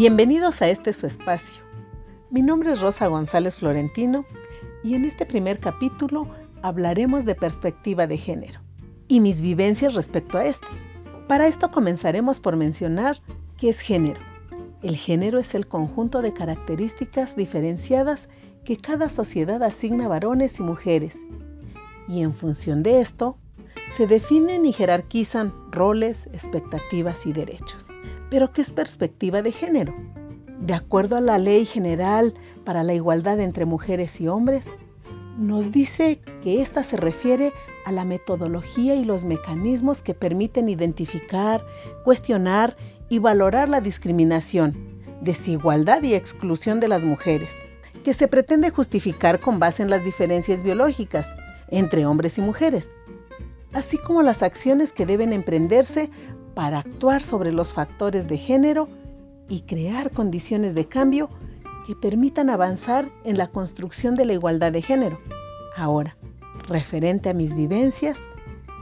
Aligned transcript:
Bienvenidos 0.00 0.62
a 0.62 0.70
este 0.70 0.94
su 0.94 1.06
espacio. 1.06 1.62
Mi 2.30 2.40
nombre 2.40 2.72
es 2.72 2.80
Rosa 2.80 3.08
González 3.08 3.58
Florentino 3.58 4.24
y 4.82 4.94
en 4.94 5.04
este 5.04 5.26
primer 5.26 5.60
capítulo 5.60 6.26
hablaremos 6.62 7.26
de 7.26 7.34
perspectiva 7.34 8.06
de 8.06 8.16
género 8.16 8.60
y 9.08 9.20
mis 9.20 9.42
vivencias 9.42 9.92
respecto 9.92 10.38
a 10.38 10.46
este. 10.46 10.66
Para 11.28 11.48
esto 11.48 11.70
comenzaremos 11.70 12.40
por 12.40 12.56
mencionar 12.56 13.20
qué 13.58 13.68
es 13.68 13.80
género. 13.80 14.20
El 14.82 14.96
género 14.96 15.38
es 15.38 15.54
el 15.54 15.66
conjunto 15.66 16.22
de 16.22 16.32
características 16.32 17.36
diferenciadas 17.36 18.30
que 18.64 18.78
cada 18.78 19.10
sociedad 19.10 19.62
asigna 19.62 20.06
a 20.06 20.08
varones 20.08 20.60
y 20.60 20.62
mujeres. 20.62 21.18
Y 22.08 22.22
en 22.22 22.32
función 22.32 22.82
de 22.82 23.02
esto, 23.02 23.36
se 23.94 24.06
definen 24.06 24.64
y 24.64 24.72
jerarquizan 24.72 25.52
roles, 25.70 26.26
expectativas 26.32 27.26
y 27.26 27.34
derechos. 27.34 27.89
Pero 28.30 28.52
¿qué 28.52 28.62
es 28.62 28.72
perspectiva 28.72 29.42
de 29.42 29.52
género? 29.52 29.94
De 30.60 30.74
acuerdo 30.74 31.16
a 31.16 31.20
la 31.20 31.38
Ley 31.38 31.64
General 31.66 32.34
para 32.64 32.84
la 32.84 32.94
Igualdad 32.94 33.40
entre 33.40 33.64
Mujeres 33.64 34.20
y 34.20 34.28
Hombres, 34.28 34.66
nos 35.36 35.72
dice 35.72 36.20
que 36.42 36.62
ésta 36.62 36.84
se 36.84 36.96
refiere 36.96 37.52
a 37.84 37.92
la 37.92 38.04
metodología 38.04 38.94
y 38.94 39.04
los 39.04 39.24
mecanismos 39.24 40.02
que 40.02 40.14
permiten 40.14 40.68
identificar, 40.68 41.64
cuestionar 42.04 42.76
y 43.08 43.18
valorar 43.18 43.68
la 43.68 43.80
discriminación, 43.80 44.76
desigualdad 45.22 46.02
y 46.02 46.14
exclusión 46.14 46.78
de 46.78 46.88
las 46.88 47.04
mujeres, 47.04 47.54
que 48.04 48.14
se 48.14 48.28
pretende 48.28 48.70
justificar 48.70 49.40
con 49.40 49.58
base 49.58 49.82
en 49.82 49.90
las 49.90 50.04
diferencias 50.04 50.62
biológicas 50.62 51.28
entre 51.68 52.06
hombres 52.06 52.38
y 52.38 52.42
mujeres, 52.42 52.90
así 53.72 53.98
como 53.98 54.22
las 54.22 54.42
acciones 54.42 54.92
que 54.92 55.06
deben 55.06 55.32
emprenderse 55.32 56.10
para 56.54 56.80
actuar 56.80 57.22
sobre 57.22 57.52
los 57.52 57.72
factores 57.72 58.28
de 58.28 58.38
género 58.38 58.88
y 59.48 59.62
crear 59.62 60.10
condiciones 60.10 60.74
de 60.74 60.86
cambio 60.86 61.28
que 61.86 61.96
permitan 61.96 62.50
avanzar 62.50 63.10
en 63.24 63.36
la 63.36 63.48
construcción 63.48 64.14
de 64.14 64.24
la 64.24 64.34
igualdad 64.34 64.72
de 64.72 64.82
género. 64.82 65.18
Ahora, 65.76 66.16
referente 66.68 67.28
a 67.30 67.34
mis 67.34 67.54
vivencias, 67.54 68.18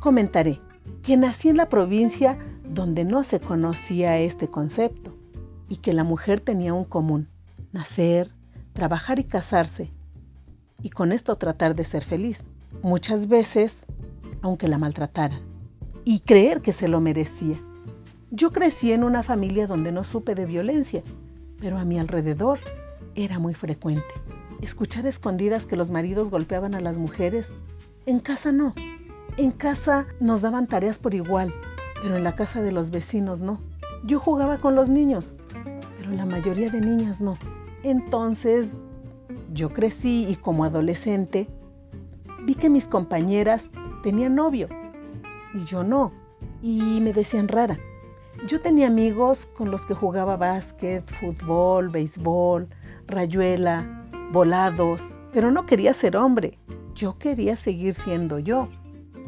comentaré 0.00 0.60
que 1.02 1.16
nací 1.16 1.48
en 1.48 1.56
la 1.56 1.68
provincia 1.68 2.38
donde 2.64 3.04
no 3.04 3.24
se 3.24 3.40
conocía 3.40 4.18
este 4.18 4.48
concepto 4.48 5.16
y 5.68 5.76
que 5.76 5.92
la 5.92 6.04
mujer 6.04 6.40
tenía 6.40 6.74
un 6.74 6.84
común, 6.84 7.28
nacer, 7.72 8.34
trabajar 8.72 9.18
y 9.18 9.24
casarse, 9.24 9.92
y 10.82 10.90
con 10.90 11.12
esto 11.12 11.36
tratar 11.36 11.74
de 11.74 11.84
ser 11.84 12.04
feliz, 12.04 12.42
muchas 12.82 13.28
veces 13.28 13.84
aunque 14.42 14.68
la 14.68 14.78
maltrataran 14.78 15.49
y 16.10 16.18
creer 16.18 16.60
que 16.60 16.72
se 16.72 16.88
lo 16.88 16.98
merecía. 16.98 17.54
Yo 18.32 18.50
crecí 18.50 18.90
en 18.90 19.04
una 19.04 19.22
familia 19.22 19.68
donde 19.68 19.92
no 19.92 20.02
supe 20.02 20.34
de 20.34 20.44
violencia, 20.44 21.04
pero 21.60 21.78
a 21.78 21.84
mi 21.84 22.00
alrededor 22.00 22.58
era 23.14 23.38
muy 23.38 23.54
frecuente. 23.54 24.12
Escuchar 24.60 25.06
escondidas 25.06 25.66
que 25.66 25.76
los 25.76 25.92
maridos 25.92 26.28
golpeaban 26.28 26.74
a 26.74 26.80
las 26.80 26.98
mujeres. 26.98 27.50
En 28.06 28.18
casa 28.18 28.50
no. 28.50 28.74
En 29.36 29.52
casa 29.52 30.08
nos 30.18 30.40
daban 30.40 30.66
tareas 30.66 30.98
por 30.98 31.14
igual, 31.14 31.54
pero 32.02 32.16
en 32.16 32.24
la 32.24 32.34
casa 32.34 32.60
de 32.60 32.72
los 32.72 32.90
vecinos 32.90 33.40
no. 33.40 33.60
Yo 34.02 34.18
jugaba 34.18 34.58
con 34.58 34.74
los 34.74 34.88
niños, 34.88 35.36
pero 35.96 36.10
la 36.10 36.26
mayoría 36.26 36.70
de 36.70 36.80
niñas 36.80 37.20
no. 37.20 37.38
Entonces, 37.84 38.78
yo 39.52 39.72
crecí 39.72 40.26
y 40.28 40.34
como 40.34 40.64
adolescente 40.64 41.46
vi 42.42 42.56
que 42.56 42.68
mis 42.68 42.88
compañeras 42.88 43.68
tenían 44.02 44.34
novio 44.34 44.66
y 45.54 45.64
yo 45.64 45.84
no. 45.84 46.12
Y 46.62 47.00
me 47.00 47.12
decían 47.12 47.48
rara. 47.48 47.78
Yo 48.46 48.60
tenía 48.60 48.86
amigos 48.86 49.46
con 49.54 49.70
los 49.70 49.82
que 49.82 49.94
jugaba 49.94 50.36
básquet, 50.36 51.04
fútbol, 51.20 51.90
béisbol, 51.90 52.68
rayuela, 53.06 54.06
volados, 54.32 55.02
pero 55.32 55.50
no 55.50 55.66
quería 55.66 55.92
ser 55.92 56.16
hombre. 56.16 56.58
Yo 56.94 57.18
quería 57.18 57.56
seguir 57.56 57.94
siendo 57.94 58.38
yo. 58.38 58.68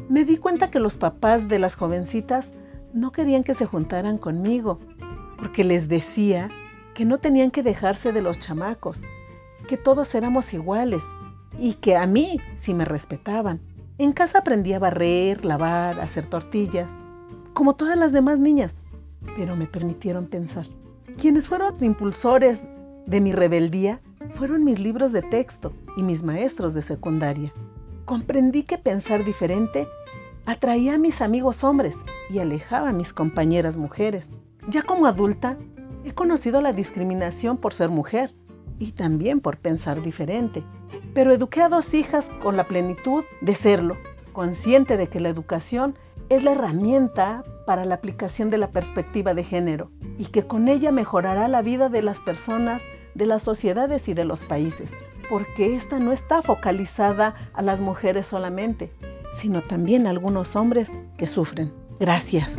Me 0.09 0.25
di 0.25 0.37
cuenta 0.37 0.71
que 0.71 0.81
los 0.81 0.97
papás 0.97 1.49
de 1.49 1.59
las 1.59 1.75
jovencitas 1.75 2.53
no 2.93 3.13
querían 3.13 3.45
que 3.45 3.55
se 3.55 3.67
juntaran 3.67 4.19
conmigo, 4.19 4.81
porque 5.37 5.65
les 5.65 5.89
decía 5.89 6.49
que 6.95 7.05
no 7.05 7.19
tenían 7.19 7.51
que 7.51 7.63
dejarse 7.63 8.13
de 8.13 8.23
los 8.23 8.39
chamacos, 8.39 9.03
que 9.67 9.77
todos 9.77 10.15
éramos 10.15 10.53
iguales 10.55 11.03
y 11.59 11.75
que 11.75 11.97
a 11.97 12.07
mí 12.07 12.39
sí 12.57 12.75
me 12.75 12.85
respetaban. 12.85 13.61
En 14.03 14.11
casa 14.11 14.39
aprendí 14.39 14.73
a 14.73 14.81
barrer, 14.81 15.45
lavar, 15.45 16.01
hacer 16.01 16.27
tortillas, 16.27 16.91
como 17.53 17.77
todas 17.77 17.97
las 17.97 18.11
demás 18.11 18.41
niñas, 18.41 18.75
pero 19.37 19.55
me 19.55 19.67
permitieron 19.67 20.27
pensar. 20.27 20.67
Quienes 21.17 21.47
fueron 21.47 21.73
impulsores 21.85 22.63
de 23.07 23.21
mi 23.21 23.31
rebeldía 23.31 24.01
fueron 24.33 24.65
mis 24.65 24.81
libros 24.81 25.13
de 25.13 25.23
texto 25.23 25.73
y 25.97 26.03
mis 26.03 26.25
maestros 26.25 26.75
de 26.75 26.83
secundaria. 26.83 27.53
Comprendí 28.05 28.65
que 28.65 28.77
pensar 28.77 29.25
diferente 29.25 29.87
atraía 30.47 30.95
a 30.95 30.99
mis 30.99 31.21
amigos 31.21 31.63
hombres 31.63 31.95
y 32.29 32.41
alejaba 32.41 32.89
a 32.89 32.93
mis 32.93 33.13
compañeras 33.13 33.79
mujeres. 33.79 34.31
Ya 34.67 34.83
como 34.83 35.07
adulta, 35.07 35.59
he 36.03 36.11
conocido 36.11 36.61
la 36.61 36.73
discriminación 36.73 37.57
por 37.57 37.73
ser 37.73 37.91
mujer 37.91 38.35
y 38.81 38.91
también 38.91 39.39
por 39.39 39.59
pensar 39.59 40.03
diferente 40.03 40.65
pero 41.15 41.33
eduqué 41.33 41.63
a 41.63 41.69
dos 41.69 41.95
hijas 41.95 42.31
con 42.43 42.57
la 42.57 42.65
plenitud 42.65 43.25
de 43.41 43.55
serlo, 43.55 43.97
consciente 44.33 44.97
de 44.97 45.09
que 45.09 45.21
la 45.21 45.29
educación 45.29 45.97
es 46.29 46.45
la 46.45 46.53
herramienta 46.53 47.45
para 47.67 47.85
la 47.85 47.97
aplicación 47.97 48.51
de 48.51 48.59
la 48.59 48.71
perspectiva 48.71 49.35
de 49.35 49.45
género 49.45 49.91
y 50.19 50.27
que 50.27 50.47
con 50.47 50.69
ella 50.69 50.93
mejorará 50.93 51.49
la 51.49 51.63
vida 51.63 51.89
de 51.89 52.03
las 52.03 52.21
personas, 52.21 52.83
de 53.15 53.27
las 53.27 53.43
sociedades 53.43 54.09
y 54.09 54.15
de 54.15 54.25
los 54.25 54.43
países, 54.43 54.91
porque 55.29 55.75
esta 55.75 55.99
no 55.99 56.13
está 56.13 56.43
focalizada 56.43 57.35
a 57.53 57.63
las 57.63 57.81
mujeres 57.81 58.27
solamente, 58.27 58.93
sino 59.35 59.63
también 59.63 60.07
a 60.07 60.11
algunos 60.11 60.57
hombres 60.57 60.91
que 61.17 61.27
sufren. 61.27 61.73
Gracias. 62.01 62.57